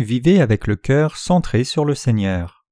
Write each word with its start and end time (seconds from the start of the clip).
Vivez 0.00 0.40
avec 0.40 0.66
le 0.66 0.76
cœur 0.76 1.18
centré 1.18 1.62
sur 1.62 1.84
le 1.84 1.94
Seigneur. 1.94 2.64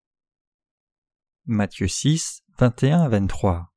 Matthieu 1.44 1.86
6, 1.86 2.42
21 2.56 3.02
à 3.02 3.08
23. 3.10 3.70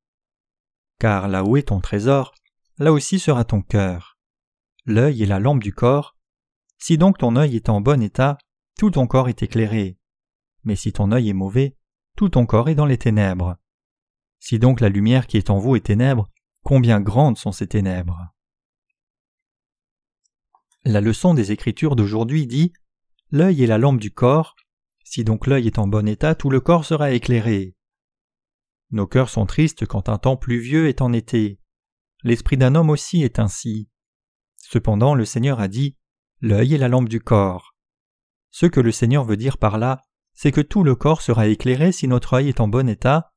Car 0.98 1.28
là 1.28 1.44
où 1.44 1.58
est 1.58 1.68
ton 1.68 1.80
trésor, 1.80 2.32
là 2.78 2.94
aussi 2.94 3.18
sera 3.18 3.44
ton 3.44 3.60
cœur. 3.60 4.18
L'œil 4.86 5.22
est 5.22 5.26
la 5.26 5.38
lampe 5.38 5.62
du 5.62 5.74
corps. 5.74 6.16
Si 6.78 6.96
donc 6.96 7.18
ton 7.18 7.36
œil 7.36 7.56
est 7.56 7.68
en 7.68 7.82
bon 7.82 8.02
état, 8.02 8.38
tout 8.78 8.92
ton 8.92 9.06
corps 9.06 9.28
est 9.28 9.42
éclairé. 9.42 9.98
Mais 10.64 10.74
si 10.74 10.94
ton 10.94 11.12
œil 11.12 11.28
est 11.28 11.34
mauvais, 11.34 11.76
tout 12.16 12.30
ton 12.30 12.46
corps 12.46 12.70
est 12.70 12.74
dans 12.74 12.86
les 12.86 12.96
ténèbres. 12.96 13.58
Si 14.40 14.58
donc 14.58 14.80
la 14.80 14.88
lumière 14.88 15.26
qui 15.26 15.36
est 15.36 15.50
en 15.50 15.58
vous 15.58 15.76
est 15.76 15.84
ténèbre, 15.84 16.30
combien 16.62 17.02
grandes 17.02 17.36
sont 17.36 17.52
ces 17.52 17.66
ténèbres? 17.66 18.32
La 20.84 21.02
leçon 21.02 21.34
des 21.34 21.52
Écritures 21.52 21.96
d'aujourd'hui 21.96 22.46
dit 22.46 22.72
L'œil 23.34 23.62
est 23.62 23.66
la 23.66 23.78
lampe 23.78 23.98
du 23.98 24.10
corps. 24.10 24.56
Si 25.04 25.24
donc 25.24 25.46
l'œil 25.46 25.66
est 25.66 25.78
en 25.78 25.88
bon 25.88 26.06
état, 26.06 26.34
tout 26.34 26.50
le 26.50 26.60
corps 26.60 26.84
sera 26.84 27.12
éclairé. 27.12 27.74
Nos 28.90 29.06
cœurs 29.06 29.30
sont 29.30 29.46
tristes 29.46 29.86
quand 29.86 30.10
un 30.10 30.18
temps 30.18 30.36
pluvieux 30.36 30.86
est 30.86 31.00
en 31.00 31.14
été. 31.14 31.58
L'esprit 32.24 32.58
d'un 32.58 32.74
homme 32.74 32.90
aussi 32.90 33.22
est 33.22 33.38
ainsi. 33.38 33.88
Cependant, 34.58 35.14
le 35.14 35.24
Seigneur 35.24 35.60
a 35.60 35.68
dit 35.68 35.96
L'œil 36.42 36.74
est 36.74 36.78
la 36.78 36.88
lampe 36.88 37.08
du 37.08 37.20
corps. 37.20 37.74
Ce 38.50 38.66
que 38.66 38.80
le 38.80 38.92
Seigneur 38.92 39.24
veut 39.24 39.38
dire 39.38 39.56
par 39.56 39.78
là, 39.78 40.02
c'est 40.34 40.52
que 40.52 40.60
tout 40.60 40.84
le 40.84 40.94
corps 40.94 41.22
sera 41.22 41.46
éclairé 41.46 41.90
si 41.90 42.08
notre 42.08 42.34
œil 42.34 42.50
est 42.50 42.60
en 42.60 42.68
bon 42.68 42.86
état, 42.86 43.32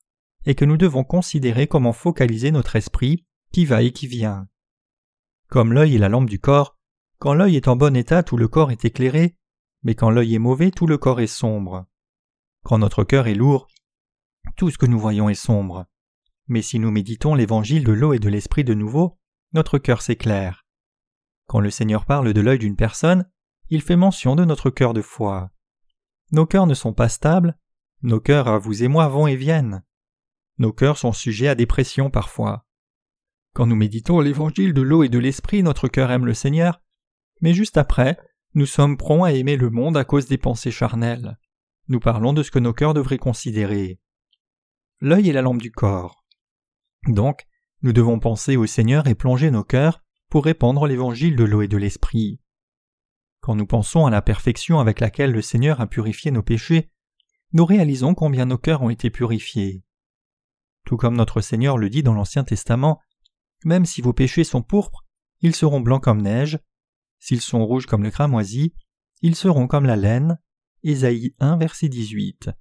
et 0.45 0.55
que 0.55 0.65
nous 0.65 0.77
devons 0.77 1.05
considérer 1.05 1.67
comment 1.67 1.93
focaliser 1.93 2.51
notre 2.51 2.75
esprit 2.75 3.25
qui 3.53 3.63
va 3.63 3.81
et 3.81 3.93
qui 3.93 4.07
vient. 4.07 4.49
Comme 5.47 5.71
l'œil 5.71 5.95
est 5.95 5.99
la 5.99 6.09
lampe 6.09 6.29
du 6.29 6.39
corps, 6.39 6.77
quand 7.17 7.33
l'œil 7.33 7.55
est 7.55 7.69
en 7.69 7.77
bon 7.77 7.95
état, 7.95 8.23
tout 8.23 8.35
le 8.35 8.49
corps 8.49 8.71
est 8.71 8.83
éclairé, 8.83 9.37
mais 9.85 9.93
quand 9.93 10.09
l'œil 10.09 10.33
est 10.33 10.39
mauvais, 10.39 10.71
tout 10.71 10.87
le 10.87 10.97
corps 10.97 11.21
est 11.21 11.27
sombre. 11.27 11.85
Quand 12.63 12.79
notre 12.79 13.03
cœur 13.03 13.27
est 13.27 13.35
lourd, 13.35 13.67
tout 14.57 14.71
ce 14.71 14.79
que 14.79 14.87
nous 14.87 14.99
voyons 14.99 15.29
est 15.29 15.35
sombre. 15.35 15.85
Mais 16.47 16.63
si 16.63 16.79
nous 16.79 16.89
méditons 16.89 17.35
l'évangile 17.35 17.83
de 17.83 17.93
l'eau 17.93 18.11
et 18.11 18.19
de 18.19 18.27
l'esprit 18.27 18.63
de 18.63 18.73
nouveau, 18.73 19.19
notre 19.53 19.77
cœur 19.77 20.01
s'éclaire. 20.01 20.65
Quand 21.45 21.59
le 21.59 21.69
Seigneur 21.69 22.05
parle 22.05 22.33
de 22.33 22.41
l'œil 22.41 22.57
d'une 22.57 22.75
personne, 22.75 23.29
il 23.69 23.83
fait 23.83 23.95
mention 23.95 24.35
de 24.35 24.43
notre 24.43 24.71
cœur 24.71 24.93
de 24.93 25.03
foi. 25.03 25.51
Nos 26.31 26.47
cœurs 26.47 26.65
ne 26.65 26.73
sont 26.73 26.93
pas 26.93 27.07
stables, 27.09 27.55
nos 28.01 28.19
cœurs 28.19 28.47
à 28.47 28.57
vous 28.57 28.83
et 28.83 28.87
moi 28.87 29.07
vont 29.07 29.27
et 29.27 29.35
viennent. 29.35 29.83
Nos 30.57 30.73
cœurs 30.73 30.97
sont 30.97 31.13
sujets 31.13 31.47
à 31.47 31.55
des 31.55 31.67
pressions 31.67 32.09
parfois. 32.09 32.65
Quand 33.53 33.67
nous 33.67 33.75
méditons 33.75 34.19
l'évangile 34.19 34.73
de 34.73 34.81
l'eau 34.81 35.03
et 35.03 35.09
de 35.09 35.19
l'esprit, 35.19 35.61
notre 35.61 35.87
cœur 35.87 36.09
aime 36.09 36.25
le 36.25 36.33
Seigneur, 36.33 36.81
mais 37.41 37.53
juste 37.53 37.77
après, 37.77 38.17
nous 38.55 38.65
sommes 38.65 38.95
prompts 38.95 39.25
à 39.25 39.33
aimer 39.33 39.57
le 39.57 39.69
monde 39.69 39.97
à 39.97 40.05
cause 40.05 40.27
des 40.27 40.37
pensées 40.37 40.71
charnelles. 40.71 41.37
Nous 41.89 41.99
parlons 41.99 42.31
de 42.31 42.41
ce 42.41 42.51
que 42.51 42.59
nos 42.59 42.73
cœurs 42.73 42.93
devraient 42.93 43.17
considérer. 43.17 43.99
L'œil 45.01 45.29
est 45.29 45.33
la 45.33 45.41
lampe 45.41 45.61
du 45.61 45.71
corps. 45.71 46.23
Donc, 47.07 47.45
nous 47.81 47.91
devons 47.91 48.17
penser 48.17 48.55
au 48.55 48.65
Seigneur 48.65 49.07
et 49.07 49.13
plonger 49.13 49.51
nos 49.51 49.65
cœurs 49.65 50.01
pour 50.29 50.45
répandre 50.45 50.87
l'évangile 50.87 51.35
de 51.35 51.43
l'eau 51.43 51.61
et 51.61 51.67
de 51.67 51.77
l'esprit. 51.77 52.39
Quand 53.41 53.55
nous 53.55 53.67
pensons 53.67 54.05
à 54.05 54.09
la 54.09 54.21
perfection 54.21 54.79
avec 54.79 55.01
laquelle 55.01 55.31
le 55.31 55.41
Seigneur 55.41 55.81
a 55.81 55.87
purifié 55.87 56.31
nos 56.31 56.41
péchés, 56.41 56.89
nous 57.51 57.65
réalisons 57.65 58.15
combien 58.15 58.45
nos 58.45 58.57
cœurs 58.57 58.81
ont 58.81 58.89
été 58.89 59.09
purifiés. 59.09 59.83
Tout 60.85 60.97
comme 60.97 61.15
notre 61.15 61.41
Seigneur 61.41 61.77
le 61.77 61.89
dit 61.89 62.03
dans 62.03 62.13
l'Ancien 62.13 62.45
Testament, 62.45 63.01
même 63.65 63.85
si 63.85 64.01
vos 64.01 64.13
péchés 64.13 64.45
sont 64.45 64.61
pourpres, 64.61 65.03
ils 65.41 65.55
seront 65.55 65.81
blancs 65.81 66.03
comme 66.03 66.21
neige, 66.21 66.57
S'ils 67.25 67.41
sont 67.41 67.65
rouges 67.65 67.87
comme 67.87 68.03
le 68.03 68.11
cramoisi, 68.11 68.75
ils 69.23 69.35
seront 69.35 69.65
comme 69.65 69.87
la 69.87 69.95
laine. 69.95 70.37
Ésaïe 70.83 71.33
1, 71.39 71.57
verset 71.57 71.89
18. 71.89 72.51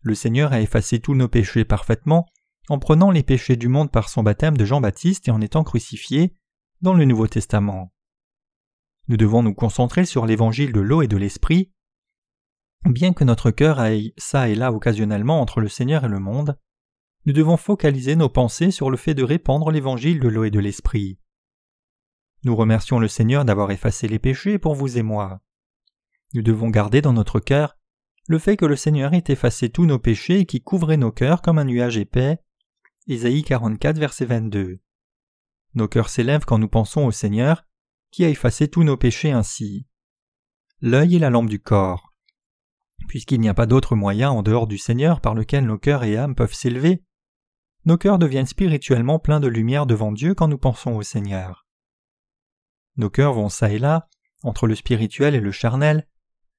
Le 0.00 0.14
Seigneur 0.14 0.54
a 0.54 0.62
effacé 0.62 0.98
tous 0.98 1.14
nos 1.14 1.28
péchés 1.28 1.66
parfaitement 1.66 2.24
en 2.70 2.78
prenant 2.78 3.10
les 3.10 3.22
péchés 3.22 3.56
du 3.56 3.68
monde 3.68 3.92
par 3.92 4.08
son 4.08 4.22
baptême 4.22 4.56
de 4.56 4.64
Jean-Baptiste 4.64 5.28
et 5.28 5.30
en 5.30 5.42
étant 5.42 5.62
crucifié 5.62 6.32
dans 6.80 6.94
le 6.94 7.04
Nouveau 7.04 7.26
Testament. 7.26 7.92
Nous 9.08 9.18
devons 9.18 9.42
nous 9.42 9.52
concentrer 9.52 10.06
sur 10.06 10.24
l'évangile 10.24 10.72
de 10.72 10.80
l'eau 10.80 11.02
et 11.02 11.08
de 11.08 11.18
l'esprit. 11.18 11.70
Bien 12.86 13.12
que 13.12 13.24
notre 13.24 13.50
cœur 13.50 13.78
aille 13.78 14.14
ça 14.16 14.48
et 14.48 14.54
là 14.54 14.72
occasionnellement 14.72 15.38
entre 15.38 15.60
le 15.60 15.68
Seigneur 15.68 16.06
et 16.06 16.08
le 16.08 16.18
monde, 16.18 16.58
nous 17.26 17.34
devons 17.34 17.58
focaliser 17.58 18.16
nos 18.16 18.30
pensées 18.30 18.70
sur 18.70 18.88
le 18.88 18.96
fait 18.96 19.12
de 19.12 19.22
répandre 19.22 19.70
l'évangile 19.70 20.18
de 20.18 20.28
l'eau 20.28 20.44
et 20.44 20.50
de 20.50 20.60
l'esprit. 20.60 21.18
Nous 22.48 22.56
remercions 22.56 22.98
le 22.98 23.08
Seigneur 23.08 23.44
d'avoir 23.44 23.70
effacé 23.72 24.08
les 24.08 24.18
péchés 24.18 24.58
pour 24.58 24.74
vous 24.74 24.96
et 24.96 25.02
moi. 25.02 25.42
Nous 26.32 26.40
devons 26.40 26.70
garder 26.70 27.02
dans 27.02 27.12
notre 27.12 27.40
cœur 27.40 27.76
le 28.26 28.38
fait 28.38 28.56
que 28.56 28.64
le 28.64 28.74
Seigneur 28.74 29.12
ait 29.12 29.24
effacé 29.28 29.68
tous 29.68 29.84
nos 29.84 29.98
péchés 29.98 30.38
et 30.40 30.46
qui 30.46 30.62
couvrait 30.62 30.96
nos 30.96 31.12
cœurs 31.12 31.42
comme 31.42 31.58
un 31.58 31.66
nuage 31.66 31.98
épais. 31.98 32.38
Ésaïe 33.06 33.42
44, 33.42 33.98
verset 33.98 34.24
22. 34.24 34.80
Nos 35.74 35.88
cœurs 35.88 36.08
s'élèvent 36.08 36.46
quand 36.46 36.56
nous 36.56 36.70
pensons 36.70 37.04
au 37.04 37.10
Seigneur, 37.10 37.66
qui 38.10 38.24
a 38.24 38.30
effacé 38.30 38.66
tous 38.66 38.82
nos 38.82 38.96
péchés 38.96 39.32
ainsi. 39.32 39.86
L'œil 40.80 41.16
est 41.16 41.18
la 41.18 41.28
lampe 41.28 41.50
du 41.50 41.60
corps. 41.60 42.14
Puisqu'il 43.08 43.42
n'y 43.42 43.50
a 43.50 43.54
pas 43.54 43.66
d'autre 43.66 43.94
moyen 43.94 44.30
en 44.30 44.42
dehors 44.42 44.68
du 44.68 44.78
Seigneur 44.78 45.20
par 45.20 45.34
lequel 45.34 45.66
nos 45.66 45.76
cœurs 45.76 46.04
et 46.04 46.16
âmes 46.16 46.34
peuvent 46.34 46.54
s'élever, 46.54 47.04
nos 47.84 47.98
cœurs 47.98 48.18
deviennent 48.18 48.46
spirituellement 48.46 49.18
pleins 49.18 49.40
de 49.40 49.48
lumière 49.48 49.84
devant 49.84 50.12
Dieu 50.12 50.32
quand 50.32 50.48
nous 50.48 50.56
pensons 50.56 50.96
au 50.96 51.02
Seigneur. 51.02 51.67
Nos 52.98 53.10
cœurs 53.10 53.32
vont 53.32 53.48
çà 53.48 53.70
et 53.70 53.78
là, 53.78 54.08
entre 54.42 54.66
le 54.66 54.74
spirituel 54.74 55.34
et 55.34 55.40
le 55.40 55.52
charnel, 55.52 56.06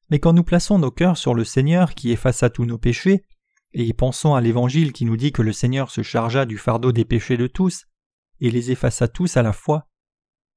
mais 0.09 0.19
quand 0.19 0.33
nous 0.33 0.43
plaçons 0.43 0.79
nos 0.79 0.89
cœurs 0.89 1.17
sur 1.17 1.33
le 1.33 1.43
Seigneur 1.43 1.93
qui 1.93 2.11
effaça 2.11 2.49
tous 2.49 2.65
nos 2.65 2.77
péchés, 2.77 3.23
et 3.73 3.83
y 3.83 3.93
pensons 3.93 4.33
à 4.33 4.41
l'Évangile 4.41 4.93
qui 4.93 5.05
nous 5.05 5.17
dit 5.17 5.31
que 5.31 5.43
le 5.43 5.53
Seigneur 5.53 5.91
se 5.91 6.01
chargea 6.01 6.45
du 6.45 6.57
fardeau 6.57 6.91
des 6.91 7.05
péchés 7.05 7.37
de 7.37 7.45
tous, 7.45 7.85
et 8.39 8.49
les 8.49 8.71
effaça 8.71 9.07
tous 9.07 9.37
à 9.37 9.43
la 9.43 9.53
fois, 9.53 9.87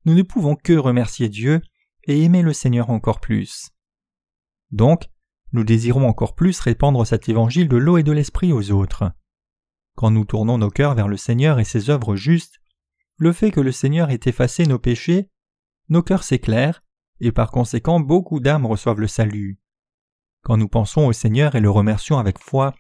nous 0.05 0.15
ne 0.15 0.23
pouvons 0.23 0.57
que 0.57 0.73
remercier 0.73 1.29
Dieu 1.29 1.61
et 2.05 2.23
aimer 2.23 2.43
le 2.43 2.53
Seigneur 2.53 2.91
encore 2.91 3.21
plus. 3.21 3.71
Donc, 4.71 5.11
nous 5.53 5.65
désirons 5.65 6.09
encore 6.09 6.35
plus 6.35 6.59
répandre 6.61 7.07
cet 7.07 7.29
évangile 7.29 7.69
de 7.69 7.77
l'eau 7.77 7.99
et 7.99 8.03
de 8.03 8.13
l'esprit 8.13 8.53
aux 8.53 8.71
autres. 8.71 9.13
Quand 9.97 10.11
nous 10.11 10.25
tournons 10.25 10.59
nos 10.59 10.71
cœurs 10.71 10.95
vers 10.95 11.09
le 11.09 11.17
Seigneur 11.17 11.61
et 11.61 11.65
ses 11.65 11.91
œuvres 11.91 12.17
justes, 12.17 12.61
le 13.19 13.33
fait 13.33 13.51
que 13.51 13.61
le 13.61 13.73
Seigneur 13.73 14.11
ait 14.11 14.21
effacé 14.25 14.65
nos 14.65 14.79
péchés 14.79 15.29
nos 15.93 16.03
cœurs 16.03 16.25
s'éclairent, 16.25 16.83
et 17.21 17.33
par 17.33 17.51
conséquent 17.51 18.01
beaucoup 18.01 18.41
d'âmes 18.41 18.65
reçoivent 18.65 19.01
le 19.01 19.07
salut. 19.07 19.61
Quand 20.43 20.57
nous 20.57 20.67
pensons 20.67 21.03
au 21.03 21.13
Seigneur 21.13 21.55
et 21.55 21.61
le 21.61 21.71
remercions 21.71 22.19
avec 22.19 22.39
foi, 22.39 22.75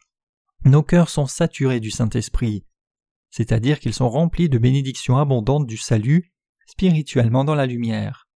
nos 0.64 0.82
cœurs 0.82 1.10
sont 1.10 1.26
saturés 1.26 1.78
du 1.78 1.90
Saint-Esprit, 1.90 2.64
c'est-à-dire 3.30 3.80
qu'ils 3.80 3.92
sont 3.92 4.08
remplis 4.08 4.48
de 4.48 4.56
bénédictions 4.56 5.18
abondantes 5.18 5.66
du 5.66 5.76
salut, 5.76 6.32
spirituellement 6.66 7.44
dans 7.44 7.54
la 7.54 7.66
lumière. 7.66 8.28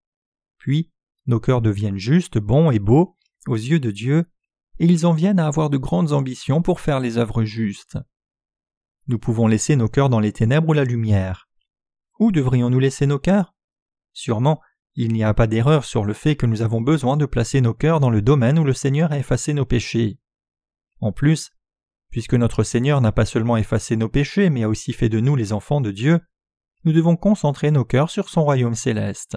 Puis, 0.59 0.91
nos 1.27 1.39
cœurs 1.39 1.63
deviennent 1.63 1.99
justes, 1.99 2.39
bons 2.39 2.73
et 2.73 2.81
beaux 2.81 3.17
aux 3.47 3.57
yeux 3.57 3.79
de 3.79 3.93
Dieu, 3.93 4.27
et 4.81 4.87
ils 4.87 5.07
en 5.07 5.13
viennent 5.13 5.39
à 5.39 5.47
avoir 5.47 5.71
de 5.71 5.79
grandes 5.79 6.13
ambitions 6.13 6.63
pour 6.63 6.81
faire 6.81 6.99
les 6.99 7.17
œuvres 7.17 7.45
justes. 7.45 7.99
Nous 9.07 9.21
pouvons 9.21 9.47
laisser 9.47 9.77
nos 9.77 9.89
cœurs 9.89 10.09
dans 10.09 10.21
les 10.21 10.33
ténèbres 10.33 10.71
ou 10.71 10.73
la 10.73 10.85
lumière. 10.85 11.49
Où 12.19 12.33
devrions-nous 12.33 12.81
laisser 12.81 13.07
nos 13.07 13.21
cœurs? 13.21 13.55
Sûrement, 14.15 14.61
il 14.95 15.13
n'y 15.13 15.25
a 15.25 15.35
pas 15.35 15.47
d'erreur 15.47 15.85
sur 15.85 16.05
le 16.05 16.15
fait 16.15 16.37
que 16.37 16.47
nous 16.47 16.63
avons 16.63 16.81
besoin 16.81 17.17
de 17.17 17.27
placer 17.27 17.61
nos 17.61 17.75
cœurs 17.75 18.01
dans 18.01 18.11
le 18.11 18.23
domaine 18.23 18.59
où 18.59 18.65
le 18.65 18.73
Seigneur 18.73 19.13
a 19.13 19.19
effacé 19.19 19.53
nos 19.53 19.67
péchés. 19.67 20.19
En 21.01 21.13
plus, 21.13 21.51
puisque 22.11 22.35
notre 22.35 22.63
Seigneur 22.63 23.01
n'a 23.01 23.11
pas 23.11 23.27
seulement 23.27 23.57
effacé 23.57 23.97
nos 23.97 24.09
péchés, 24.09 24.49
mais 24.49 24.63
a 24.63 24.69
aussi 24.69 24.93
fait 24.93 25.09
de 25.09 25.19
nous 25.19 25.35
les 25.35 25.53
enfants 25.53 25.81
de 25.81 25.91
Dieu, 25.91 26.21
nous 26.85 26.93
devons 26.93 27.17
concentrer 27.17 27.73
nos 27.73 27.85
cœurs 27.85 28.11
sur 28.11 28.29
son 28.29 28.45
royaume 28.45 28.77
céleste. 28.77 29.37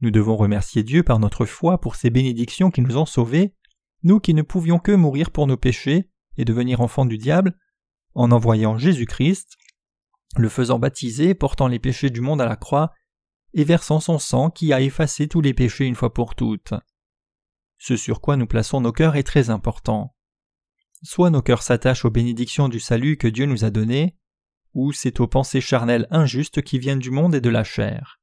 Nous 0.00 0.10
devons 0.10 0.36
remercier 0.36 0.82
Dieu 0.82 1.02
par 1.04 1.20
notre 1.20 1.46
foi 1.46 1.80
pour 1.80 1.94
ses 1.94 2.10
bénédictions 2.10 2.70
qui 2.70 2.80
nous 2.80 2.96
ont 2.96 3.06
sauvés, 3.06 3.54
nous 4.02 4.18
qui 4.18 4.34
ne 4.34 4.42
pouvions 4.42 4.78
que 4.78 4.92
mourir 4.92 5.30
pour 5.30 5.46
nos 5.46 5.58
péchés 5.58 6.10
et 6.36 6.44
devenir 6.44 6.80
enfants 6.80 7.06
du 7.06 7.18
diable, 7.18 7.56
en 8.14 8.32
envoyant 8.32 8.76
Jésus-Christ, 8.76 9.56
le 10.36 10.48
faisant 10.48 10.78
baptiser, 10.78 11.34
portant 11.34 11.68
les 11.68 11.78
péchés 11.78 12.10
du 12.10 12.22
monde 12.22 12.40
à 12.40 12.46
la 12.46 12.56
croix, 12.56 12.92
et 13.54 13.64
versant 13.64 14.00
son 14.00 14.18
sang 14.18 14.50
qui 14.50 14.72
a 14.72 14.80
effacé 14.80 15.28
tous 15.28 15.40
les 15.40 15.54
péchés 15.54 15.86
une 15.86 15.94
fois 15.94 16.12
pour 16.12 16.34
toutes. 16.34 16.74
Ce 17.78 17.96
sur 17.96 18.20
quoi 18.20 18.36
nous 18.36 18.46
plaçons 18.46 18.80
nos 18.80 18.92
cœurs 18.92 19.16
est 19.16 19.22
très 19.22 19.50
important. 19.50 20.14
Soit 21.02 21.30
nos 21.30 21.42
cœurs 21.42 21.62
s'attachent 21.62 22.04
aux 22.04 22.10
bénédictions 22.10 22.68
du 22.68 22.78
salut 22.78 23.16
que 23.16 23.28
Dieu 23.28 23.46
nous 23.46 23.64
a 23.64 23.70
données, 23.70 24.16
ou 24.74 24.92
c'est 24.92 25.20
aux 25.20 25.26
pensées 25.26 25.60
charnelles 25.60 26.06
injustes 26.10 26.62
qui 26.62 26.78
viennent 26.78 26.98
du 26.98 27.10
monde 27.10 27.34
et 27.34 27.40
de 27.40 27.48
la 27.48 27.64
chair. 27.64 28.20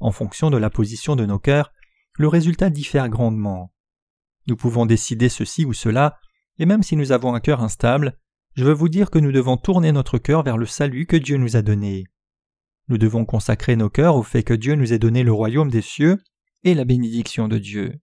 En 0.00 0.12
fonction 0.12 0.50
de 0.50 0.56
la 0.56 0.70
position 0.70 1.16
de 1.16 1.24
nos 1.24 1.38
cœurs, 1.38 1.72
le 2.16 2.28
résultat 2.28 2.70
diffère 2.70 3.08
grandement. 3.08 3.72
Nous 4.46 4.56
pouvons 4.56 4.86
décider 4.86 5.28
ceci 5.28 5.64
ou 5.64 5.72
cela, 5.72 6.18
et 6.58 6.66
même 6.66 6.82
si 6.82 6.96
nous 6.96 7.10
avons 7.10 7.34
un 7.34 7.40
cœur 7.40 7.62
instable, 7.62 8.18
je 8.54 8.64
veux 8.64 8.72
vous 8.72 8.88
dire 8.88 9.10
que 9.10 9.18
nous 9.18 9.32
devons 9.32 9.56
tourner 9.56 9.90
notre 9.90 10.18
cœur 10.18 10.42
vers 10.42 10.58
le 10.58 10.66
salut 10.66 11.06
que 11.06 11.16
Dieu 11.16 11.38
nous 11.38 11.56
a 11.56 11.62
donné. 11.62 12.04
Nous 12.88 12.98
devons 12.98 13.24
consacrer 13.24 13.76
nos 13.76 13.88
cœurs 13.88 14.16
au 14.16 14.22
fait 14.22 14.42
que 14.42 14.54
Dieu 14.54 14.74
nous 14.74 14.92
ait 14.92 14.98
donné 14.98 15.22
le 15.22 15.32
royaume 15.32 15.70
des 15.70 15.82
cieux 15.82 16.22
et 16.64 16.74
la 16.74 16.84
bénédiction 16.84 17.48
de 17.48 17.58
Dieu. 17.58 18.00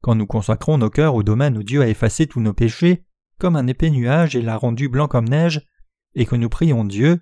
Quand 0.00 0.14
nous 0.14 0.26
consacrons 0.26 0.78
nos 0.78 0.90
cœurs 0.90 1.14
au 1.14 1.22
domaine 1.22 1.56
où 1.56 1.62
Dieu 1.62 1.82
a 1.82 1.88
effacé 1.88 2.26
tous 2.26 2.40
nos 2.40 2.54
péchés, 2.54 3.04
comme 3.38 3.56
un 3.56 3.66
épais 3.66 3.90
nuage 3.90 4.36
et 4.36 4.42
l'a 4.42 4.56
rendu 4.56 4.88
blanc 4.88 5.08
comme 5.08 5.28
neige, 5.28 5.66
et 6.14 6.26
que 6.26 6.36
nous 6.36 6.48
prions 6.48 6.84
Dieu, 6.84 7.20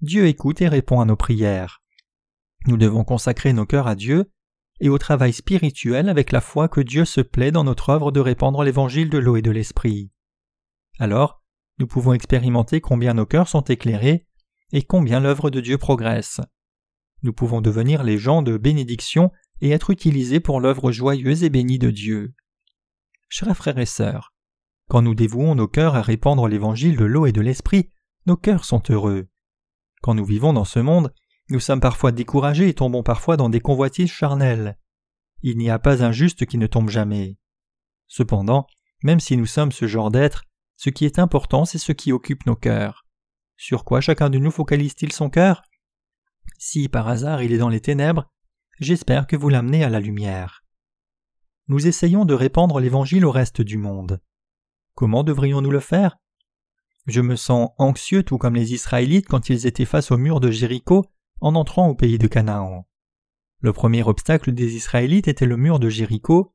Dieu 0.00 0.26
écoute 0.26 0.60
et 0.62 0.68
répond 0.68 1.00
à 1.00 1.04
nos 1.04 1.16
prières. 1.16 1.82
Nous 2.66 2.76
devons 2.76 3.04
consacrer 3.04 3.52
nos 3.52 3.66
cœurs 3.66 3.86
à 3.86 3.94
Dieu 3.94 4.30
et 4.80 4.88
au 4.88 4.98
travail 4.98 5.32
spirituel 5.32 6.08
avec 6.08 6.32
la 6.32 6.40
foi 6.40 6.68
que 6.68 6.80
Dieu 6.80 7.04
se 7.04 7.20
plaît 7.20 7.52
dans 7.52 7.64
notre 7.64 7.90
œuvre 7.90 8.12
de 8.12 8.20
répandre 8.20 8.62
l'évangile 8.64 9.10
de 9.10 9.18
l'eau 9.18 9.36
et 9.36 9.42
de 9.42 9.50
l'esprit. 9.50 10.10
Alors, 10.98 11.42
nous 11.78 11.86
pouvons 11.86 12.12
expérimenter 12.12 12.80
combien 12.80 13.14
nos 13.14 13.26
cœurs 13.26 13.48
sont 13.48 13.62
éclairés 13.62 14.26
et 14.72 14.82
combien 14.82 15.20
l'œuvre 15.20 15.50
de 15.50 15.60
Dieu 15.60 15.78
progresse. 15.78 16.40
Nous 17.22 17.32
pouvons 17.32 17.60
devenir 17.60 18.02
les 18.02 18.18
gens 18.18 18.42
de 18.42 18.56
bénédiction 18.56 19.30
et 19.60 19.70
être 19.70 19.90
utilisés 19.90 20.40
pour 20.40 20.60
l'œuvre 20.60 20.90
joyeuse 20.92 21.44
et 21.44 21.50
bénie 21.50 21.78
de 21.78 21.90
Dieu. 21.90 22.34
Chers 23.28 23.56
frères 23.56 23.78
et 23.78 23.86
sœurs, 23.86 24.32
quand 24.88 25.02
nous 25.02 25.14
dévouons 25.14 25.54
nos 25.54 25.68
cœurs 25.68 25.94
à 25.94 26.02
répandre 26.02 26.48
l'évangile 26.48 26.96
de 26.96 27.04
l'eau 27.04 27.26
et 27.26 27.32
de 27.32 27.40
l'esprit, 27.40 27.90
nos 28.26 28.36
cœurs 28.36 28.64
sont 28.64 28.82
heureux. 28.90 29.28
Quand 30.02 30.14
nous 30.14 30.24
vivons 30.24 30.52
dans 30.52 30.64
ce 30.64 30.80
monde, 30.80 31.12
nous 31.48 31.60
sommes 31.60 31.80
parfois 31.80 32.12
découragés 32.12 32.68
et 32.68 32.74
tombons 32.74 33.02
parfois 33.02 33.36
dans 33.36 33.48
des 33.48 33.60
convoitises 33.60 34.10
charnelles. 34.10 34.78
Il 35.42 35.58
n'y 35.58 35.70
a 35.70 35.78
pas 35.78 36.04
un 36.04 36.12
juste 36.12 36.46
qui 36.46 36.58
ne 36.58 36.66
tombe 36.66 36.90
jamais. 36.90 37.38
Cependant, 38.06 38.66
même 39.02 39.20
si 39.20 39.36
nous 39.36 39.46
sommes 39.46 39.72
ce 39.72 39.86
genre 39.86 40.10
d'être, 40.10 40.44
ce 40.76 40.90
qui 40.90 41.04
est 41.04 41.18
important, 41.18 41.64
c'est 41.64 41.78
ce 41.78 41.92
qui 41.92 42.12
occupe 42.12 42.46
nos 42.46 42.56
cœurs. 42.56 43.06
Sur 43.62 43.84
quoi 43.84 44.00
chacun 44.00 44.30
de 44.30 44.38
nous 44.38 44.50
focalise-t-il 44.50 45.12
son 45.12 45.28
cœur? 45.28 45.60
Si 46.56 46.88
par 46.88 47.08
hasard 47.08 47.42
il 47.42 47.52
est 47.52 47.58
dans 47.58 47.68
les 47.68 47.82
ténèbres, 47.82 48.26
j'espère 48.78 49.26
que 49.26 49.36
vous 49.36 49.50
l'amenez 49.50 49.84
à 49.84 49.90
la 49.90 50.00
lumière. 50.00 50.64
Nous 51.68 51.86
essayons 51.86 52.24
de 52.24 52.32
répandre 52.32 52.80
l'Évangile 52.80 53.26
au 53.26 53.30
reste 53.30 53.60
du 53.60 53.76
monde. 53.76 54.22
Comment 54.94 55.24
devrions-nous 55.24 55.70
le 55.70 55.80
faire? 55.80 56.16
Je 57.06 57.20
me 57.20 57.36
sens 57.36 57.68
anxieux 57.76 58.22
tout 58.22 58.38
comme 58.38 58.54
les 58.54 58.72
Israélites 58.72 59.28
quand 59.28 59.50
ils 59.50 59.66
étaient 59.66 59.84
face 59.84 60.10
au 60.10 60.16
mur 60.16 60.40
de 60.40 60.50
Jéricho 60.50 61.04
en 61.42 61.54
entrant 61.54 61.88
au 61.88 61.94
pays 61.94 62.16
de 62.16 62.28
Canaan. 62.28 62.88
Le 63.58 63.74
premier 63.74 64.02
obstacle 64.02 64.52
des 64.52 64.74
Israélites 64.74 65.28
était 65.28 65.44
le 65.44 65.58
mur 65.58 65.78
de 65.80 65.90
Jéricho. 65.90 66.54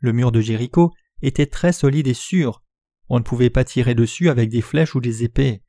Le 0.00 0.12
mur 0.12 0.32
de 0.32 0.40
Jéricho 0.40 0.90
était 1.22 1.46
très 1.46 1.72
solide 1.72 2.08
et 2.08 2.14
sûr. 2.14 2.64
On 3.08 3.20
ne 3.20 3.24
pouvait 3.24 3.48
pas 3.48 3.62
tirer 3.62 3.94
dessus 3.94 4.28
avec 4.28 4.50
des 4.50 4.60
flèches 4.60 4.96
ou 4.96 5.00
des 5.00 5.22
épées. 5.22 5.62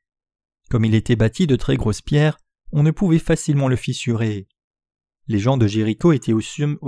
Comme 0.70 0.84
il 0.84 0.94
était 0.94 1.16
bâti 1.16 1.46
de 1.46 1.56
très 1.56 1.76
grosses 1.76 2.02
pierres, 2.02 2.38
on 2.72 2.82
ne 2.82 2.90
pouvait 2.90 3.18
facilement 3.18 3.68
le 3.68 3.76
fissurer. 3.76 4.48
Les 5.26 5.38
gens 5.38 5.56
de 5.56 5.66
Jéricho 5.66 6.12
étaient 6.12 6.32
au, 6.32 6.40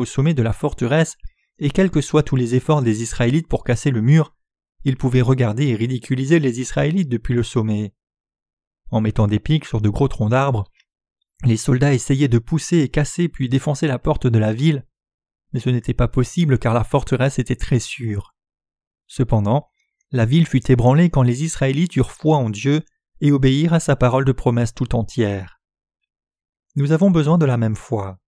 sommet 0.04 0.34
de 0.34 0.42
la 0.42 0.52
forteresse, 0.52 1.16
et 1.58 1.70
quels 1.70 1.90
que 1.90 2.00
soient 2.00 2.22
tous 2.22 2.36
les 2.36 2.54
efforts 2.54 2.82
des 2.82 3.02
Israélites 3.02 3.48
pour 3.48 3.64
casser 3.64 3.90
le 3.90 4.02
mur, 4.02 4.34
ils 4.84 4.96
pouvaient 4.96 5.22
regarder 5.22 5.68
et 5.68 5.74
ridiculiser 5.74 6.38
les 6.38 6.60
Israélites 6.60 7.08
depuis 7.08 7.34
le 7.34 7.42
sommet. 7.42 7.94
En 8.90 9.00
mettant 9.00 9.26
des 9.26 9.40
pics 9.40 9.64
sur 9.64 9.80
de 9.80 9.88
gros 9.88 10.08
troncs 10.08 10.30
d'arbres, 10.30 10.70
les 11.44 11.56
soldats 11.56 11.94
essayaient 11.94 12.28
de 12.28 12.38
pousser 12.38 12.78
et 12.78 12.88
casser 12.88 13.28
puis 13.28 13.48
défoncer 13.48 13.86
la 13.86 13.98
porte 13.98 14.26
de 14.26 14.38
la 14.38 14.52
ville, 14.52 14.86
mais 15.52 15.60
ce 15.60 15.70
n'était 15.70 15.94
pas 15.94 16.08
possible 16.08 16.58
car 16.58 16.74
la 16.74 16.84
forteresse 16.84 17.38
était 17.38 17.56
très 17.56 17.80
sûre. 17.80 18.34
Cependant, 19.06 19.68
la 20.12 20.24
ville 20.24 20.46
fut 20.46 20.70
ébranlée 20.70 21.10
quand 21.10 21.22
les 21.22 21.44
Israélites 21.44 21.96
eurent 21.96 22.12
foi 22.12 22.36
en 22.36 22.50
Dieu 22.50 22.82
et 23.20 23.32
obéirent 23.32 23.74
à 23.74 23.80
sa 23.80 23.96
parole 23.96 24.24
de 24.24 24.32
promesse 24.32 24.74
tout 24.74 24.94
entière. 24.94 25.60
Nous 26.74 26.92
avons 26.92 27.10
besoin 27.10 27.38
de 27.38 27.46
la 27.46 27.56
même 27.56 27.76
foi. 27.76 28.18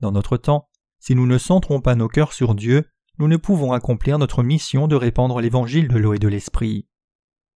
Dans 0.00 0.12
notre 0.12 0.36
temps, 0.36 0.68
si 0.98 1.14
nous 1.14 1.26
ne 1.26 1.38
centrons 1.38 1.80
pas 1.80 1.94
nos 1.94 2.08
cœurs 2.08 2.32
sur 2.32 2.54
Dieu, 2.54 2.84
nous 3.18 3.28
ne 3.28 3.36
pouvons 3.36 3.72
accomplir 3.72 4.18
notre 4.18 4.42
mission 4.42 4.86
de 4.86 4.96
répandre 4.96 5.40
l'évangile 5.40 5.88
de 5.88 5.98
l'eau 5.98 6.14
et 6.14 6.18
de 6.18 6.28
l'esprit. 6.28 6.86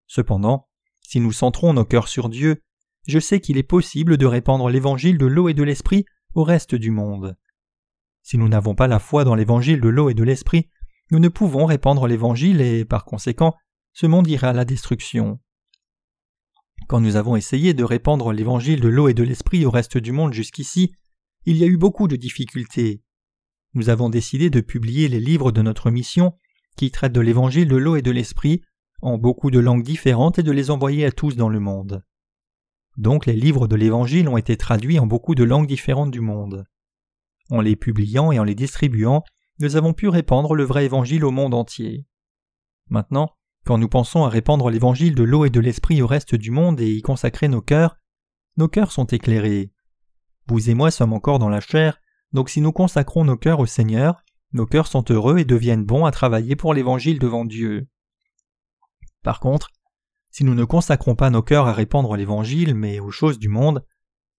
Cependant, 0.06 0.68
si 1.00 1.20
nous 1.20 1.32
centrons 1.32 1.72
nos 1.72 1.84
cœurs 1.84 2.08
sur 2.08 2.28
Dieu, 2.28 2.62
je 3.06 3.18
sais 3.18 3.40
qu'il 3.40 3.58
est 3.58 3.62
possible 3.62 4.16
de 4.16 4.26
répandre 4.26 4.68
l'évangile 4.68 5.18
de 5.18 5.26
l'eau 5.26 5.48
et 5.48 5.54
de 5.54 5.62
l'esprit 5.62 6.04
au 6.34 6.44
reste 6.44 6.74
du 6.74 6.90
monde. 6.90 7.36
Si 8.22 8.38
nous 8.38 8.48
n'avons 8.48 8.74
pas 8.74 8.86
la 8.86 8.98
foi 8.98 9.24
dans 9.24 9.34
l'évangile 9.34 9.80
de 9.80 9.88
l'eau 9.88 10.08
et 10.08 10.14
de 10.14 10.22
l'esprit, 10.22 10.70
nous 11.10 11.18
ne 11.18 11.28
pouvons 11.28 11.66
répandre 11.66 12.06
l'évangile 12.06 12.60
et, 12.60 12.84
par 12.84 13.04
conséquent, 13.04 13.54
ce 13.92 14.06
monde 14.06 14.28
ira 14.28 14.48
à 14.48 14.52
la 14.52 14.64
destruction. 14.64 15.40
Quand 16.92 17.00
nous 17.00 17.16
avons 17.16 17.36
essayé 17.36 17.72
de 17.72 17.84
répandre 17.84 18.34
l'évangile 18.34 18.82
de 18.82 18.88
l'eau 18.88 19.08
et 19.08 19.14
de 19.14 19.22
l'esprit 19.22 19.64
au 19.64 19.70
reste 19.70 19.96
du 19.96 20.12
monde 20.12 20.34
jusqu'ici, 20.34 20.92
il 21.46 21.56
y 21.56 21.64
a 21.64 21.66
eu 21.66 21.78
beaucoup 21.78 22.06
de 22.06 22.16
difficultés. 22.16 23.00
Nous 23.72 23.88
avons 23.88 24.10
décidé 24.10 24.50
de 24.50 24.60
publier 24.60 25.08
les 25.08 25.18
livres 25.18 25.52
de 25.52 25.62
notre 25.62 25.90
mission 25.90 26.34
qui 26.76 26.90
traitent 26.90 27.14
de 27.14 27.22
l'évangile 27.22 27.66
de 27.66 27.76
l'eau 27.76 27.96
et 27.96 28.02
de 28.02 28.10
l'esprit 28.10 28.60
en 29.00 29.16
beaucoup 29.16 29.50
de 29.50 29.58
langues 29.58 29.82
différentes 29.82 30.38
et 30.38 30.42
de 30.42 30.52
les 30.52 30.70
envoyer 30.70 31.06
à 31.06 31.12
tous 31.12 31.34
dans 31.34 31.48
le 31.48 31.60
monde. 31.60 32.04
Donc 32.98 33.24
les 33.24 33.36
livres 33.36 33.68
de 33.68 33.76
l'Évangile 33.76 34.28
ont 34.28 34.36
été 34.36 34.58
traduits 34.58 34.98
en 34.98 35.06
beaucoup 35.06 35.34
de 35.34 35.44
langues 35.44 35.68
différentes 35.68 36.10
du 36.10 36.20
monde. 36.20 36.66
En 37.48 37.62
les 37.62 37.74
publiant 37.74 38.32
et 38.32 38.38
en 38.38 38.44
les 38.44 38.54
distribuant, 38.54 39.24
nous 39.60 39.76
avons 39.76 39.94
pu 39.94 40.08
répandre 40.08 40.54
le 40.54 40.64
vrai 40.64 40.84
Évangile 40.84 41.24
au 41.24 41.30
monde 41.30 41.54
entier. 41.54 42.04
Maintenant, 42.90 43.30
quand 43.64 43.78
nous 43.78 43.88
pensons 43.88 44.24
à 44.24 44.28
répandre 44.28 44.70
l'Évangile 44.70 45.14
de 45.14 45.22
l'eau 45.22 45.44
et 45.44 45.50
de 45.50 45.60
l'Esprit 45.60 46.02
au 46.02 46.06
reste 46.06 46.34
du 46.34 46.50
monde 46.50 46.80
et 46.80 46.90
y 46.90 47.02
consacrer 47.02 47.48
nos 47.48 47.62
cœurs, 47.62 47.96
nos 48.56 48.68
cœurs 48.68 48.92
sont 48.92 49.06
éclairés. 49.06 49.72
Vous 50.48 50.68
et 50.68 50.74
moi 50.74 50.90
sommes 50.90 51.12
encore 51.12 51.38
dans 51.38 51.48
la 51.48 51.60
chair, 51.60 52.00
donc 52.32 52.50
si 52.50 52.60
nous 52.60 52.72
consacrons 52.72 53.24
nos 53.24 53.36
cœurs 53.36 53.60
au 53.60 53.66
Seigneur, 53.66 54.24
nos 54.52 54.66
cœurs 54.66 54.86
sont 54.86 55.04
heureux 55.10 55.38
et 55.38 55.44
deviennent 55.44 55.84
bons 55.84 56.04
à 56.04 56.10
travailler 56.10 56.56
pour 56.56 56.74
l'Évangile 56.74 57.18
devant 57.18 57.44
Dieu. 57.44 57.88
Par 59.22 59.40
contre, 59.40 59.70
si 60.30 60.44
nous 60.44 60.54
ne 60.54 60.64
consacrons 60.64 61.14
pas 61.14 61.30
nos 61.30 61.42
cœurs 61.42 61.68
à 61.68 61.72
répandre 61.72 62.16
l'Évangile, 62.16 62.74
mais 62.74 63.00
aux 63.00 63.10
choses 63.10 63.38
du 63.38 63.48
monde, 63.48 63.86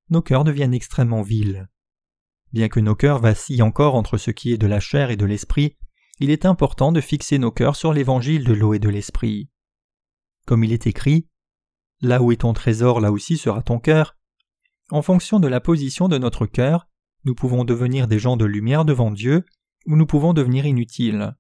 nos 0.10 0.22
cœurs 0.22 0.44
deviennent 0.44 0.74
extrêmement 0.74 1.22
vils. 1.22 1.70
Bien 2.52 2.68
que 2.68 2.80
nos 2.80 2.96
cœurs 2.96 3.20
vacillent 3.20 3.62
encore 3.62 3.96
entre 3.96 4.18
ce 4.18 4.32
qui 4.32 4.52
est 4.52 4.58
de 4.58 4.68
la 4.68 4.80
chair 4.80 5.10
et 5.10 5.16
de 5.16 5.26
l'esprit, 5.26 5.78
il 6.20 6.30
est 6.30 6.46
important 6.46 6.92
de 6.92 7.02
fixer 7.02 7.38
nos 7.38 7.52
cœurs 7.52 7.76
sur 7.76 7.94
l'Évangile 7.94 8.44
de 8.44 8.54
l'eau 8.54 8.74
et 8.74 8.80
de 8.80 8.90
l'esprit. 8.90 9.50
Comme 10.46 10.64
il 10.64 10.72
est 10.72 10.88
écrit, 10.88 11.28
Là 12.04 12.22
où 12.22 12.34
est 12.34 12.42
ton 12.42 12.52
trésor, 12.52 13.00
là 13.00 13.14
aussi 13.14 13.38
sera 13.38 13.62
ton 13.62 13.80
cœur. 13.80 14.18
En 14.92 15.02
fonction 15.02 15.40
de 15.40 15.48
la 15.48 15.62
position 15.62 16.10
de 16.10 16.18
notre 16.18 16.46
cœur, 16.46 16.90
nous 17.24 17.34
pouvons 17.34 17.64
devenir 17.64 18.10
des 18.10 18.20
gens 18.20 18.36
de 18.36 18.44
lumière 18.44 18.84
devant 18.84 19.10
Dieu, 19.10 19.46
ou 19.86 19.96
nous 19.96 20.06
pouvons 20.06 20.34
devenir 20.34 20.66
inutiles. 20.66 21.34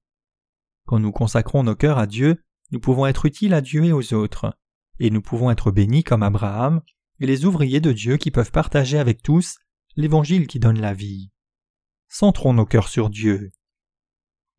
Quand 0.85 0.99
nous 0.99 1.11
consacrons 1.11 1.63
nos 1.63 1.75
cœurs 1.75 1.97
à 1.97 2.07
Dieu, 2.07 2.41
nous 2.71 2.79
pouvons 2.79 3.05
être 3.05 3.25
utiles 3.25 3.53
à 3.53 3.59
Dieu 3.59 3.83
et 3.83 3.91
aux 3.91 4.13
autres, 4.13 4.57
et 4.99 5.09
nous 5.09 5.21
pouvons 5.21 5.51
être 5.51 5.69
bénis 5.69 6.03
comme 6.05 6.23
Abraham 6.23 6.81
et 7.19 7.25
les 7.25 7.43
ouvriers 7.43 7.81
de 7.81 7.91
Dieu 7.91 8.15
qui 8.15 8.31
peuvent 8.31 8.51
partager 8.51 8.97
avec 8.97 9.21
tous 9.21 9.57
l'évangile 9.97 10.47
qui 10.47 10.59
donne 10.59 10.79
la 10.79 10.93
vie. 10.93 11.29
Centrons 12.07 12.53
nos 12.53 12.65
cœurs 12.65 12.87
sur 12.87 13.09
Dieu. 13.09 13.51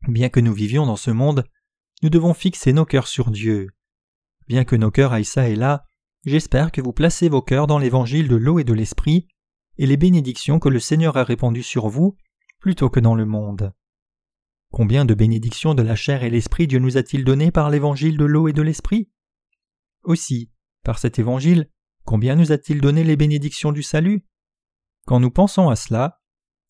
Bien 0.07 0.29
que 0.29 0.39
nous 0.39 0.53
vivions 0.53 0.85
dans 0.85 0.97
ce 0.97 1.09
monde, 1.09 1.45
nous 2.03 2.09
devons 2.09 2.35
fixer 2.35 2.73
nos 2.73 2.85
cœurs 2.85 3.07
sur 3.07 3.31
Dieu. 3.31 3.69
Bien 4.47 4.63
que 4.63 4.75
nos 4.75 4.91
cœurs 4.91 5.13
aillent 5.13 5.25
ça 5.25 5.49
et 5.49 5.55
là, 5.55 5.85
j'espère 6.25 6.71
que 6.71 6.81
vous 6.81 6.93
placez 6.93 7.27
vos 7.27 7.41
cœurs 7.41 7.65
dans 7.65 7.79
l'évangile 7.79 8.27
de 8.27 8.35
l'eau 8.35 8.59
et 8.59 8.63
de 8.63 8.73
l'esprit, 8.73 9.27
et 9.77 9.87
les 9.87 9.97
bénédictions 9.97 10.59
que 10.59 10.69
le 10.69 10.79
Seigneur 10.79 11.17
a 11.17 11.23
répandues 11.23 11.63
sur 11.63 11.87
vous, 11.87 12.15
plutôt 12.59 12.89
que 12.89 12.99
dans 12.99 13.15
le 13.15 13.25
monde. 13.25 13.73
Combien 14.71 15.05
de 15.05 15.15
bénédictions 15.15 15.73
de 15.73 15.81
la 15.81 15.95
chair 15.95 16.23
et 16.23 16.29
l'esprit 16.29 16.67
Dieu 16.67 16.79
nous 16.79 16.97
a-t-il 16.97 17.23
données 17.23 17.51
par 17.51 17.71
l'évangile 17.71 18.17
de 18.17 18.25
l'eau 18.25 18.47
et 18.47 18.53
de 18.53 18.61
l'esprit? 18.61 19.09
Aussi, 20.03 20.51
par 20.83 20.99
cet 20.99 21.17
évangile, 21.17 21.69
combien 22.03 22.35
nous 22.35 22.51
a-t-il 22.51 22.79
donné 22.79 23.03
les 23.03 23.15
bénédictions 23.15 23.71
du 23.71 23.81
salut? 23.81 24.27
Quand 25.07 25.19
nous 25.19 25.31
pensons 25.31 25.69
à 25.69 25.75
cela, 25.75 26.21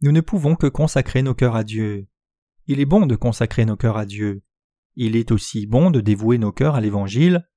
nous 0.02 0.14
ne 0.14 0.22
pouvons 0.22 0.56
que 0.56 0.68
consacrer 0.68 1.22
nos 1.22 1.34
cœurs 1.36 1.56
à 1.56 1.66
Dieu. 1.66 2.08
Il 2.68 2.80
est 2.80 2.86
bon 2.86 3.06
de 3.06 3.16
consacrer 3.16 3.66
nos 3.66 3.76
cœurs 3.76 3.98
à 3.98 4.06
Dieu. 4.06 4.42
Il 4.96 5.16
est 5.16 5.32
aussi 5.32 5.68
bon 5.68 5.92
de 5.92 6.02
dévouer 6.02 6.38
nos 6.38 6.52
cœurs 6.52 6.76
à 6.76 6.82
l'Évangile. 6.82 7.48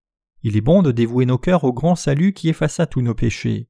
Il 0.43 0.57
est 0.57 0.63
bon 0.63 0.83
de 0.83 0.93
dévouer 0.93 1.25
nos 1.25 1.39
cœurs 1.39 1.65
au 1.65 1.73
grand 1.73 1.97
salut 1.97 2.33
qui 2.33 2.49
effaça 2.49 2.87
tous 2.87 3.01
nos 3.01 3.15
péchés. 3.15 3.69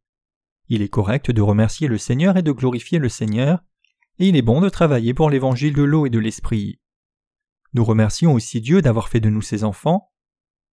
Il 0.69 0.83
est 0.83 0.89
correct 0.89 1.31
de 1.31 1.41
remercier 1.41 1.87
le 1.87 1.97
Seigneur 1.97 2.37
et 2.37 2.43
de 2.43 2.53
glorifier 2.53 2.99
le 2.99 3.09
Seigneur, 3.09 3.65
et 4.19 4.29
il 4.29 4.37
est 4.37 4.43
bon 4.43 4.61
de 4.61 4.69
travailler 4.69 5.15
pour 5.15 5.31
l'évangile 5.31 5.75
de 5.75 5.83
l'eau 5.83 6.07
et 6.07 6.11
de 6.11 6.19
l'esprit. 6.19 6.81
Nous 7.73 7.85
remercions 7.85 8.35
aussi 8.35 8.61
Dieu 8.61 8.83
d'avoir 8.83 9.09
fait 9.09 9.21
de 9.21 9.31
nous 9.31 9.43
ses 9.43 9.63
enfants. 9.63 10.11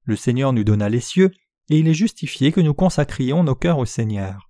Le 0.03 0.15
Seigneur 0.15 0.51
nous 0.51 0.63
donna 0.63 0.89
les 0.89 0.99
cieux, 0.99 1.31
et 1.69 1.77
il 1.77 1.87
est 1.87 1.93
justifié 1.93 2.51
que 2.51 2.61
nous 2.61 2.73
consacrions 2.73 3.43
nos 3.43 3.55
cœurs 3.55 3.77
au 3.77 3.85
Seigneur. 3.85 4.49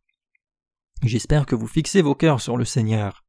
J'espère 1.04 1.46
que 1.46 1.56
vous 1.56 1.68
fixez 1.68 2.02
vos 2.02 2.16
cœurs 2.16 2.42
sur 2.42 2.58
le 2.58 2.66
Seigneur. 2.66 3.25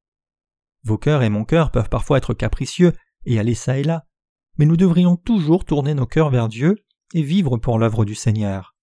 Vos 0.87 0.99
cœurs 0.99 1.25
et 1.25 1.31
mon 1.31 1.45
cœur 1.45 1.73
peuvent 1.73 1.89
parfois 1.89 2.19
être 2.19 2.33
capricieux 2.33 2.93
et 3.25 3.41
aller 3.41 3.57
ça 3.57 3.77
et 3.77 3.83
là, 3.83 4.07
mais 4.57 4.67
nous 4.67 4.77
devrions 4.77 5.17
toujours 5.17 5.65
tourner 5.65 5.95
nos 5.95 6.07
cœurs 6.07 6.31
vers 6.31 6.47
Dieu 6.47 6.77
et 7.13 7.23
vivre 7.23 7.57
pour 7.57 7.81
l'œuvre 7.81 8.05
du 8.05 8.15
Seigneur. 8.15 8.77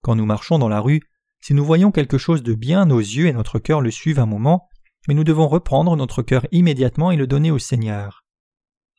Quand 0.00 0.14
nous 0.14 0.24
marchons 0.24 0.58
dans 0.58 0.70
la 0.70 0.80
rue, 0.80 1.02
si 1.42 1.52
nous 1.52 1.66
voyons 1.66 1.92
quelque 1.92 2.16
chose 2.16 2.42
de 2.42 2.54
bien, 2.54 2.86
nos 2.86 2.98
yeux 2.98 3.26
et 3.26 3.34
notre 3.34 3.58
cœur 3.58 3.82
le 3.82 3.90
suivent 3.90 4.20
un 4.20 4.24
moment, 4.24 4.70
mais 5.06 5.12
nous 5.12 5.22
devons 5.22 5.48
reprendre 5.48 5.94
notre 5.96 6.22
cœur 6.22 6.46
immédiatement 6.50 7.10
et 7.10 7.16
le 7.16 7.26
donner 7.26 7.50
au 7.50 7.58
Seigneur. 7.58 8.24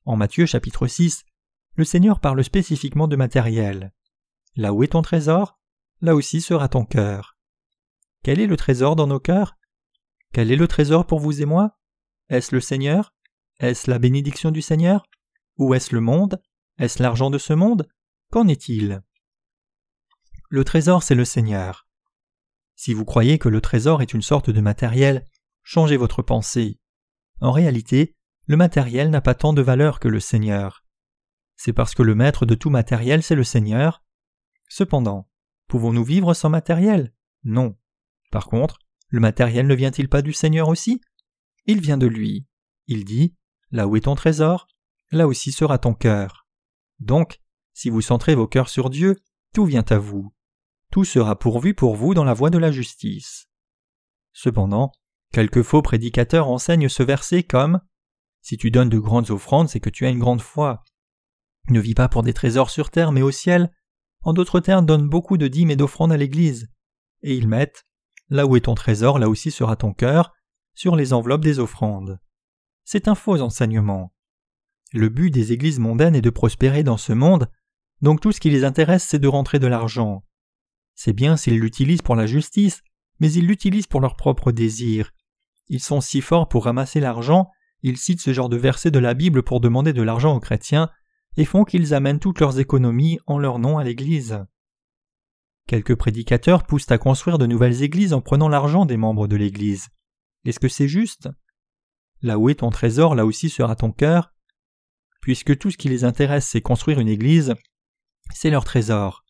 En 0.05 0.15
Matthieu 0.15 0.45
chapitre 0.45 0.86
6, 0.86 1.24
le 1.77 1.83
Seigneur 1.83 2.19
parle 2.19 2.43
spécifiquement 2.43 3.07
de 3.07 3.15
matériel. 3.15 3.91
Là 4.55 4.71
où 4.71 4.83
est 4.83 4.89
ton 4.89 5.01
trésor, 5.01 5.57
là 6.00 6.13
aussi 6.13 6.41
sera 6.41 6.67
ton 6.67 6.86
cœur. 6.86 7.39
Quel 8.21 8.39
est 8.39 8.45
le 8.45 8.55
trésor 8.55 8.95
dans 8.95 9.07
nos 9.07 9.19
cœurs? 9.19 9.57
Quel 10.31 10.51
est 10.51 10.55
le 10.55 10.67
trésor 10.67 11.07
pour 11.07 11.19
vous 11.19 11.41
et 11.41 11.45
moi? 11.45 11.78
Est-ce 12.29 12.53
le 12.53 12.62
Seigneur? 12.62 13.13
Est-ce 13.59 13.89
la 13.89 14.00
bénédiction 14.00 14.51
du 14.51 14.62
Seigneur? 14.62 15.05
Ou 15.57 15.74
est-ce 15.74 15.95
le 15.95 16.01
monde? 16.01 16.41
Est-ce 16.77 17.01
l'argent 17.01 17.29
de 17.29 17.38
ce 17.38 17.53
monde? 17.53 17.89
Qu'en 18.31 18.48
est-il? 18.48 19.01
Le 20.50 20.63
trésor, 20.63 21.03
c'est 21.03 21.15
le 21.15 21.25
Seigneur. 21.25 21.88
Si 22.75 22.93
vous 22.93 23.03
croyez 23.03 23.39
que 23.39 23.50
le 23.50 23.62
trésor 23.62 24.01
est 24.01 24.13
une 24.13 24.21
sorte 24.21 24.50
de 24.50 24.62
matériel, 24.62 25.25
changez 25.63 25.98
votre 25.98 26.21
pensée. 26.21 26.79
En 27.41 27.51
réalité, 27.51 28.15
le 28.45 28.57
matériel 28.57 29.09
n'a 29.09 29.21
pas 29.21 29.36
tant 29.36 29.53
de 29.53 29.62
valeur 29.62 30.00
que 30.00 30.07
le 30.07 30.19
Seigneur. 30.19 30.86
C'est 31.55 31.74
parce 31.74 31.93
que 31.93 32.03
le 32.03 32.15
maître 32.15 32.45
de 32.45 32.55
tout 32.55 32.69
matériel, 32.69 33.24
c'est 33.24 33.36
le 33.36 33.43
Seigneur. 33.43 34.03
Cependant, 34.69 35.29
pouvons-nous 35.67 36.03
vivre 36.03 36.33
sans 36.33 36.50
matériel? 36.50 37.13
Non. 37.43 37.75
Par 38.31 38.45
contre, 38.45 38.77
le 39.07 39.19
matériel 39.19 39.67
ne 39.67 39.75
vient-il 39.75 40.07
pas 40.07 40.21
du 40.21 40.31
Seigneur 40.31 40.69
aussi? 40.69 41.01
Il 41.66 41.82
vient 41.82 41.98
de 41.98 42.08
lui. 42.08 42.48
Il 42.88 43.06
dit 43.06 43.36
Là 43.72 43.88
où 43.88 43.96
est 43.96 44.01
ton 44.01 44.16
trésor, 44.16 44.68
là 45.12 45.28
aussi 45.28 45.51
sera 45.51 45.78
ton 45.78 45.94
cœur. 45.94 46.48
Donc, 47.00 47.39
si 47.74 47.89
vous 47.89 48.01
centrez 48.01 48.36
vos 48.36 48.48
cœurs 48.48 48.70
sur 48.70 48.89
Dieu, 48.89 49.16
tout 49.54 49.66
vient 49.66 49.86
à 49.89 49.98
vous. 49.98 50.34
Tout 50.92 51.06
sera 51.06 51.38
pourvu 51.38 51.74
pour 51.74 51.96
vous 51.96 52.13
dans 52.13 52.24
la 52.24 52.34
voie 52.34 52.50
de 52.50 52.58
la 52.58 52.72
justice. 52.72 53.48
Cependant, 54.34 54.92
quelques 55.32 55.62
faux 55.62 55.82
prédicateurs 55.82 56.48
enseignent 56.48 56.89
ce 56.89 57.04
verset 57.04 57.44
comme 57.44 57.82
si 58.42 58.58
tu 58.58 58.72
donnes 58.72 58.89
de 58.89 59.00
grandes 59.00 59.32
offrandes, 59.32 59.70
c'est 59.70 59.80
que 59.80 59.89
tu 59.89 60.06
as 60.06 60.10
une 60.10 60.20
grande 60.20 60.42
foi. 60.42 60.84
Ne 61.70 61.80
vis 61.80 61.94
pas 61.94 62.10
pour 62.10 62.24
des 62.24 62.34
trésors 62.34 62.70
sur 62.70 62.89
terre, 62.89 63.12
mais 63.12 63.22
au 63.22 63.32
ciel. 63.32 63.72
En 64.22 64.34
d'autres 64.34 64.60
termes, 64.60 64.86
donne 64.86 65.08
beaucoup 65.08 65.38
de 65.38 65.48
dîmes 65.48 65.72
et 65.72 65.75
d'offrandes 65.75 66.12
à 66.12 66.18
l'Église. 66.18 66.70
Et 67.22 67.36
ils 67.36 67.48
mettent 67.48 67.86
Là 68.30 68.46
où 68.46 68.56
est 68.56 68.62
ton 68.62 68.75
trésor, 68.75 69.18
là 69.18 69.28
aussi 69.28 69.50
sera 69.50 69.75
ton 69.75 69.92
cœur, 69.92 70.34
sur 70.79 70.95
les 70.95 71.12
enveloppes 71.12 71.43
des 71.43 71.59
offrandes. 71.59 72.19
C'est 72.86 73.09
un 73.09 73.15
faux 73.15 73.41
enseignement. 73.41 74.13
Le 74.93 75.09
but 75.09 75.29
des 75.29 75.51
églises 75.51 75.77
mondaines 75.77 76.15
est 76.15 76.21
de 76.21 76.29
prospérer 76.29 76.83
dans 76.83 76.95
ce 76.95 77.12
monde, 77.12 77.51
donc 78.01 78.21
tout 78.21 78.31
ce 78.31 78.39
qui 78.39 78.50
les 78.50 78.63
intéresse 78.63 79.03
c'est 79.03 79.19
de 79.19 79.27
rentrer 79.27 79.59
de 79.59 79.67
l'argent. 79.67 80.24
C'est 80.95 81.12
bien 81.12 81.36
s'ils 81.36 81.59
l'utilisent 81.59 82.01
pour 82.01 82.15
la 82.15 82.27
justice, 82.27 82.81
mais 83.19 83.29
ils 83.29 83.45
l'utilisent 83.45 83.88
pour 83.88 84.00
leurs 84.00 84.15
propres 84.15 84.53
désirs. 84.53 85.12
Ils 85.67 85.81
sont 85.81 86.00
si 86.00 86.21
forts 86.21 86.48
pour 86.48 86.63
ramasser 86.63 87.01
l'argent 87.01 87.50
ils 87.81 87.98
citent 87.98 88.21
ce 88.21 88.31
genre 88.31 88.48
de 88.48 88.55
verset 88.55 88.89
de 88.89 89.00
la 89.00 89.13
Bible 89.13 89.43
pour 89.43 89.59
demander 89.59 89.91
de 89.91 90.01
l'argent 90.01 90.33
aux 90.33 90.39
chrétiens 90.39 90.89
et 91.36 91.43
font 91.43 91.65
qu'ils 91.65 91.93
amènent 91.93 92.19
toutes 92.19 92.39
leurs 92.39 92.57
économies 92.57 93.19
en 93.27 93.38
leur 93.38 93.59
nom 93.59 93.77
à 93.77 93.83
l'Église. 93.83 94.45
Quelques 95.67 95.95
prédicateurs 95.95 96.63
poussent 96.63 96.89
à 96.89 96.98
construire 96.98 97.38
de 97.38 97.48
nouvelles 97.48 97.83
églises 97.83 98.13
en 98.13 98.21
prenant 98.21 98.48
l'argent 98.48 98.86
des 98.86 98.98
membres 98.98 99.27
de 99.27 99.36
l'Église. 99.36 99.89
Est-ce 100.46 100.60
que 100.60 100.67
c'est 100.67 100.88
juste? 100.88 101.29
Là 102.22 102.38
où 102.38 102.50
est 102.50 102.55
ton 102.55 102.69
trésor, 102.69 103.15
là 103.15 103.25
aussi 103.25 103.50
sera 103.50 103.75
ton 103.75 103.91
cœur. 103.91 104.34
Puisque 105.22 105.58
tout 105.58 105.72
ce 105.72 105.77
qui 105.77 105.89
les 105.89 106.03
intéresse, 106.03 106.48
c'est 106.48 106.62
construire 106.62 107.00
une 107.00 107.10
église, 107.10 107.55
c'est 108.34 108.50
leur 108.50 108.63
trésor. 108.63 109.25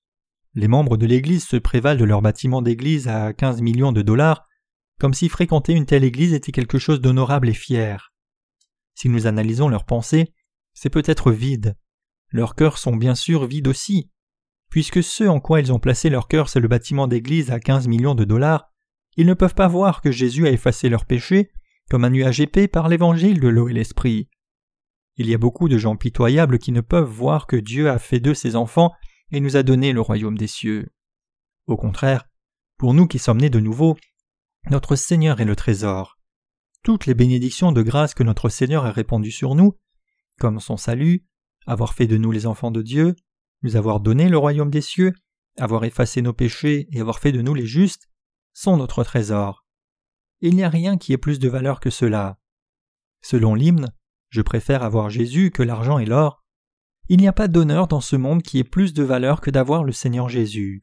Les 0.55 0.67
membres 0.67 0.97
de 0.97 1.05
l'Église 1.05 1.45
se 1.45 1.57
prévalent 1.57 1.99
de 1.99 2.05
leur 2.05 2.21
bâtiment 2.21 2.61
d'église 2.61 3.07
à 3.07 3.33
15 3.33 3.61
millions 3.61 3.91
de 3.91 4.01
dollars, 4.01 4.47
comme 4.99 5.13
si 5.13 5.29
fréquenter 5.29 5.73
une 5.73 5.85
telle 5.85 6.03
église 6.03 6.33
était 6.33 6.51
quelque 6.51 6.79
chose 6.79 7.01
d'honorable 7.01 7.49
et 7.49 7.53
fier. 7.53 8.11
Si 8.95 9.09
nous 9.09 9.27
analysons 9.27 9.69
leurs 9.69 9.85
pensées, 9.85 10.33
c'est 10.73 10.89
peut-être 10.89 11.31
vide. 11.31 11.77
Leurs 12.31 12.55
cœurs 12.55 12.77
sont 12.77 12.95
bien 12.95 13.15
sûr 13.15 13.45
vides 13.45 13.67
aussi. 13.67 14.11
Puisque 14.69 15.01
ce 15.01 15.23
en 15.23 15.39
quoi 15.39 15.61
ils 15.61 15.71
ont 15.71 15.79
placé 15.79 16.09
leur 16.09 16.27
cœur 16.27 16.49
c'est 16.49 16.59
le 16.59 16.67
bâtiment 16.67 17.07
d'église 17.07 17.51
à 17.51 17.59
15 17.59 17.87
millions 17.87 18.15
de 18.15 18.25
dollars, 18.25 18.71
ils 19.19 19.25
ne 19.27 19.33
peuvent 19.33 19.53
pas 19.53 19.67
voir 19.67 20.01
que 20.01 20.11
Jésus 20.11 20.47
a 20.47 20.51
effacé 20.51 20.89
leurs 20.89 21.05
péchés 21.05 21.51
comme 21.89 22.05
un 22.05 22.09
nuage 22.09 22.39
épais 22.39 22.67
par 22.67 22.87
l'évangile 22.87 23.39
de 23.39 23.47
l'eau 23.47 23.69
et 23.69 23.73
l'esprit. 23.73 24.29
Il 25.17 25.27
y 25.27 25.33
a 25.33 25.37
beaucoup 25.37 25.69
de 25.69 25.77
gens 25.77 25.95
pitoyables 25.95 26.59
qui 26.59 26.71
ne 26.71 26.81
peuvent 26.81 27.09
voir 27.09 27.45
que 27.45 27.55
Dieu 27.55 27.89
a 27.89 27.99
fait 27.99 28.19
d'eux 28.19 28.33
ses 28.33 28.55
enfants 28.55 28.93
et 29.31 29.39
nous 29.39 29.57
a 29.57 29.63
donné 29.63 29.91
le 29.91 30.01
royaume 30.01 30.37
des 30.37 30.47
cieux. 30.47 30.87
Au 31.67 31.77
contraire, 31.77 32.25
pour 32.77 32.93
nous 32.93 33.07
qui 33.07 33.19
sommes 33.19 33.41
nés 33.41 33.49
de 33.49 33.59
nouveau, 33.59 33.97
notre 34.69 34.95
Seigneur 34.95 35.41
est 35.41 35.45
le 35.45 35.55
trésor 35.55 36.19
toutes 36.83 37.05
les 37.05 37.13
bénédictions 37.13 37.71
de 37.71 37.81
grâce 37.81 38.13
que 38.13 38.23
notre 38.23 38.49
Seigneur 38.49 38.85
a 38.85 38.91
répandues 38.91 39.31
sur 39.31 39.55
nous, 39.55 39.77
comme 40.39 40.59
son 40.59 40.77
salut, 40.77 41.25
avoir 41.65 41.93
fait 41.93 42.07
de 42.07 42.17
nous 42.17 42.31
les 42.31 42.45
enfants 42.45 42.71
de 42.71 42.81
Dieu, 42.81 43.15
nous 43.63 43.75
avoir 43.75 43.99
donné 43.99 44.29
le 44.29 44.37
royaume 44.37 44.71
des 44.71 44.81
cieux, 44.81 45.13
avoir 45.57 45.83
effacé 45.83 46.21
nos 46.21 46.33
péchés 46.33 46.87
et 46.91 47.01
avoir 47.01 47.19
fait 47.19 47.31
de 47.31 47.41
nous 47.41 47.53
les 47.53 47.65
justes, 47.65 48.07
sont 48.53 48.77
notre 48.77 49.03
trésor. 49.03 49.65
Il 50.41 50.55
n'y 50.55 50.63
a 50.63 50.69
rien 50.69 50.97
qui 50.97 51.13
ait 51.13 51.17
plus 51.17 51.39
de 51.39 51.49
valeur 51.49 51.79
que 51.79 51.89
cela. 51.89 52.39
Selon 53.21 53.55
l'hymne, 53.55 53.91
je 54.29 54.41
préfère 54.41 54.83
avoir 54.83 55.09
Jésus 55.09 55.51
que 55.51 55.63
l'argent 55.63 55.99
et 55.99 56.05
l'or. 56.05 56.43
Il 57.09 57.19
n'y 57.19 57.27
a 57.27 57.33
pas 57.33 57.47
d'honneur 57.47 57.87
dans 57.87 58.01
ce 58.01 58.15
monde 58.15 58.43
qui 58.43 58.59
ait 58.59 58.63
plus 58.63 58.93
de 58.93 59.03
valeur 59.03 59.41
que 59.41 59.49
d'avoir 59.49 59.83
le 59.83 59.91
Seigneur 59.91 60.29
Jésus. 60.29 60.81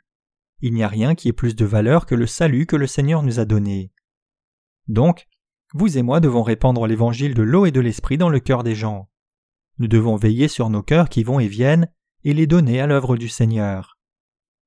Il 0.60 0.74
n'y 0.74 0.82
a 0.82 0.88
rien 0.88 1.14
qui 1.14 1.28
ait 1.28 1.32
plus 1.32 1.54
de 1.54 1.64
valeur 1.64 2.06
que 2.06 2.14
le 2.14 2.26
salut 2.26 2.66
que 2.66 2.76
le 2.76 2.86
Seigneur 2.86 3.22
nous 3.22 3.40
a 3.40 3.44
donné. 3.44 3.92
Donc, 4.88 5.26
vous 5.72 5.98
et 5.98 6.02
moi 6.02 6.20
devons 6.20 6.42
répandre 6.42 6.86
l'évangile 6.86 7.34
de 7.34 7.42
l'eau 7.42 7.66
et 7.66 7.70
de 7.70 7.80
l'esprit 7.80 8.18
dans 8.18 8.28
le 8.28 8.40
cœur 8.40 8.62
des 8.62 8.74
gens. 8.74 9.10
Nous 9.78 9.88
devons 9.88 10.16
veiller 10.16 10.48
sur 10.48 10.70
nos 10.70 10.82
cœurs 10.82 11.08
qui 11.08 11.22
vont 11.22 11.40
et 11.40 11.48
viennent 11.48 11.90
et 12.24 12.34
les 12.34 12.46
donner 12.46 12.80
à 12.80 12.86
l'œuvre 12.86 13.16
du 13.16 13.28
Seigneur. 13.28 13.98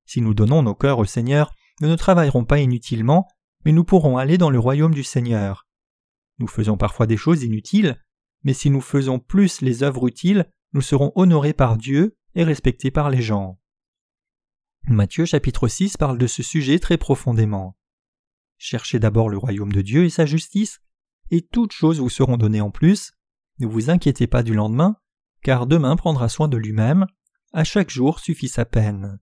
Si 0.06 0.22
nous 0.22 0.34
donnons 0.34 0.64
nos 0.64 0.76
cœurs 0.76 1.00
au 1.00 1.06
Seigneur, 1.06 1.52
nous 1.82 1.88
ne 1.88 1.96
travaillerons 1.96 2.46
pas 2.46 2.60
inutilement, 2.60 3.28
mais 3.66 3.72
nous 3.72 3.84
pourrons 3.84 4.18
aller 4.18 4.38
dans 4.38 4.50
le 4.50 4.60
royaume 4.60 4.94
du 4.94 5.04
Seigneur. 5.04 5.68
Nous 6.40 6.48
faisons 6.48 6.78
parfois 6.78 7.08
des 7.08 7.18
choses 7.18 7.44
inutiles, 7.44 8.02
mais 8.44 8.54
si 8.54 8.70
nous 8.70 8.82
faisons 8.82 9.20
plus 9.20 9.62
les 9.62 9.84
œuvres 9.84 10.08
utiles, 10.08 10.50
nous 10.74 10.82
serons 10.82 11.12
honorés 11.16 11.54
par 11.54 11.78
Dieu 11.78 12.16
et 12.36 12.44
respectés 12.44 12.92
par 12.92 13.10
les 13.10 13.22
gens. 13.22 13.60
Matthieu 14.88 15.26
chapitre 15.26 15.68
6 15.68 15.98
parle 15.98 16.18
de 16.18 16.28
ce 16.28 16.42
sujet 16.42 16.80
très 16.80 16.98
profondément. 16.98 17.78
Cherchez 18.58 19.00
d'abord 19.00 19.30
le 19.30 19.38
royaume 19.38 19.72
de 19.72 19.82
Dieu 19.82 20.06
et 20.06 20.10
sa 20.10 20.26
justice, 20.26 20.80
et 21.32 21.42
toutes 21.42 21.74
choses 21.74 22.00
vous 22.00 22.10
seront 22.10 22.38
données 22.38 22.62
en 22.62 22.72
plus. 22.72 23.12
Ne 23.60 23.68
vous 23.68 23.90
inquiétez 23.90 24.28
pas 24.28 24.44
du 24.44 24.54
lendemain, 24.54 24.98
car 25.44 25.68
demain 25.68 25.96
prendra 25.96 26.30
soin 26.30 26.48
de 26.48 26.58
lui-même, 26.58 27.06
à 27.54 27.64
chaque 27.64 27.90
jour 27.90 28.20
suffit 28.20 28.48
sa 28.48 28.66
peine. 28.66 29.20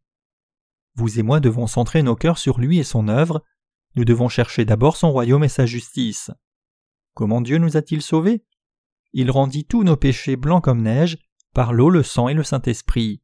Vous 0.97 1.19
et 1.19 1.23
moi 1.23 1.39
devons 1.39 1.67
centrer 1.67 2.01
nos 2.01 2.15
cœurs 2.15 2.39
sur 2.39 2.59
lui 2.59 2.79
et 2.79 2.83
son 2.83 3.07
œuvre, 3.07 3.43
nous 3.95 4.03
devons 4.03 4.29
chercher 4.29 4.65
d'abord 4.65 4.97
son 4.97 5.11
royaume 5.11 5.43
et 5.43 5.47
sa 5.47 5.67
justice. 5.67 6.31
Comment 7.13 7.39
Dieu 7.39 7.59
nous 7.59 7.77
a-t-il 7.77 8.01
sauvés? 8.01 8.43
Il 9.13 9.29
rendit 9.29 9.65
tous 9.65 9.83
nos 9.83 9.95
péchés 9.95 10.35
blancs 10.35 10.63
comme 10.63 10.81
neige, 10.81 11.19
par 11.53 11.71
l'eau, 11.71 11.91
le 11.91 12.01
sang 12.01 12.29
et 12.29 12.33
le 12.33 12.43
Saint-Esprit. 12.43 13.21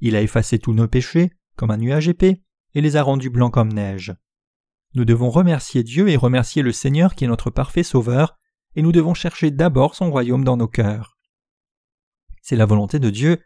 Il 0.00 0.16
a 0.16 0.22
effacé 0.22 0.58
tous 0.58 0.74
nos 0.74 0.88
péchés, 0.88 1.30
comme 1.54 1.70
un 1.70 1.76
nuage 1.76 2.08
épais, 2.08 2.42
et 2.74 2.80
les 2.80 2.96
a 2.96 3.02
rendus 3.04 3.30
blancs 3.30 3.54
comme 3.54 3.72
neige. 3.72 4.12
Nous 4.94 5.04
devons 5.04 5.30
remercier 5.30 5.84
Dieu 5.84 6.08
et 6.08 6.16
remercier 6.16 6.62
le 6.62 6.72
Seigneur 6.72 7.14
qui 7.14 7.24
est 7.24 7.28
notre 7.28 7.50
parfait 7.50 7.84
Sauveur, 7.84 8.36
et 8.74 8.82
nous 8.82 8.92
devons 8.92 9.14
chercher 9.14 9.52
d'abord 9.52 9.94
son 9.94 10.10
royaume 10.10 10.42
dans 10.42 10.56
nos 10.56 10.68
cœurs. 10.68 11.16
C'est 12.42 12.56
la 12.56 12.66
volonté 12.66 12.98
de 12.98 13.10
Dieu 13.10 13.40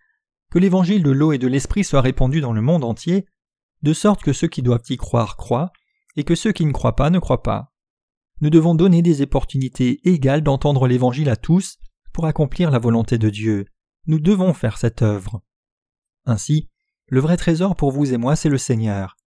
que 0.50 0.58
l'évangile 0.58 1.02
de 1.02 1.10
l'eau 1.10 1.32
et 1.32 1.38
de 1.38 1.48
l'esprit 1.48 1.84
soit 1.84 2.00
répandu 2.00 2.40
dans 2.40 2.54
le 2.54 2.62
monde 2.62 2.84
entier, 2.84 3.26
de 3.82 3.92
sorte 3.92 4.22
que 4.22 4.32
ceux 4.32 4.48
qui 4.48 4.62
doivent 4.62 4.82
y 4.88 4.96
croire 4.96 5.36
croient, 5.36 5.72
et 6.16 6.24
que 6.24 6.34
ceux 6.34 6.52
qui 6.52 6.66
ne 6.66 6.72
croient 6.72 6.96
pas 6.96 7.10
ne 7.10 7.18
croient 7.18 7.42
pas. 7.42 7.72
Nous 8.40 8.50
devons 8.50 8.74
donner 8.74 9.02
des 9.02 9.22
opportunités 9.22 10.00
égales 10.04 10.42
d'entendre 10.42 10.86
l'évangile 10.86 11.28
à 11.28 11.36
tous 11.36 11.78
pour 12.12 12.26
accomplir 12.26 12.70
la 12.70 12.78
volonté 12.78 13.18
de 13.18 13.30
Dieu. 13.30 13.66
Nous 14.06 14.20
devons 14.20 14.52
faire 14.52 14.78
cette 14.78 15.02
œuvre. 15.02 15.42
Ainsi, 16.24 16.68
le 17.06 17.20
vrai 17.20 17.36
trésor 17.36 17.76
pour 17.76 17.90
vous 17.92 18.12
et 18.12 18.16
moi, 18.16 18.36
c'est 18.36 18.48
le 18.48 18.58
Seigneur 18.58 19.18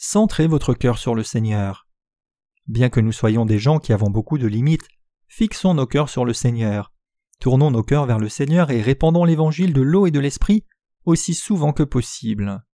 centrez 0.00 0.46
votre 0.46 0.72
cœur 0.72 0.98
sur 0.98 1.14
le 1.14 1.22
Seigneur. 1.22 1.86
Bien 2.66 2.88
que 2.88 3.00
nous 3.00 3.12
soyons 3.12 3.44
des 3.44 3.58
gens 3.58 3.78
qui 3.78 3.92
avons 3.92 4.08
beaucoup 4.08 4.38
de 4.38 4.46
limites, 4.46 4.88
fixons 5.28 5.74
nos 5.74 5.86
cœurs 5.86 6.08
sur 6.08 6.24
le 6.24 6.32
Seigneur. 6.32 6.90
Tournons 7.38 7.70
nos 7.70 7.82
cœurs 7.82 8.06
vers 8.06 8.18
le 8.18 8.30
Seigneur 8.30 8.70
et 8.70 8.80
répandons 8.80 9.24
l'évangile 9.24 9.74
de 9.74 9.82
l'eau 9.82 10.06
et 10.06 10.10
de 10.10 10.18
l'esprit 10.18 10.64
aussi 11.04 11.34
souvent 11.34 11.74
que 11.74 11.82
possible. 11.82 12.64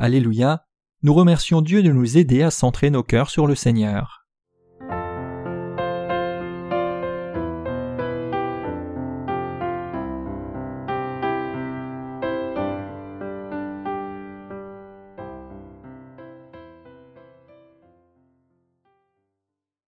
Alléluia. 0.00 0.64
Nous 1.02 1.12
remercions 1.12 1.60
Dieu 1.60 1.82
de 1.82 1.90
nous 1.90 2.18
aider 2.18 2.44
à 2.44 2.52
centrer 2.52 2.90
nos 2.90 3.02
cœurs 3.02 3.30
sur 3.30 3.48
le 3.48 3.56
Seigneur. 3.56 4.17